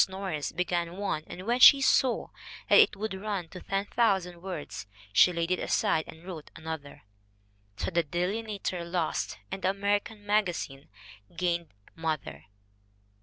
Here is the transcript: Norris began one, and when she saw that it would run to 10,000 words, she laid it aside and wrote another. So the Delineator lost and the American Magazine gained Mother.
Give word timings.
Norris 0.09 0.51
began 0.51 0.97
one, 0.97 1.23
and 1.27 1.45
when 1.45 1.59
she 1.59 1.79
saw 1.79 2.29
that 2.69 2.79
it 2.79 2.95
would 2.95 3.13
run 3.13 3.49
to 3.49 3.59
10,000 3.61 4.41
words, 4.41 4.87
she 5.13 5.31
laid 5.31 5.51
it 5.51 5.59
aside 5.59 6.05
and 6.07 6.23
wrote 6.25 6.49
another. 6.55 7.03
So 7.77 7.91
the 7.91 8.01
Delineator 8.01 8.83
lost 8.83 9.37
and 9.51 9.61
the 9.61 9.69
American 9.69 10.25
Magazine 10.25 10.89
gained 11.37 11.67
Mother. 11.93 12.45